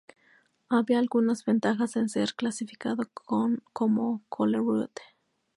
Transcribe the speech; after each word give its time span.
Había 0.67 0.97
algunas 0.97 1.45
ventajas 1.45 1.95
en 1.95 2.09
ser 2.09 2.33
clasificado 2.33 3.03
como 3.13 4.19
coloured. 4.29 4.89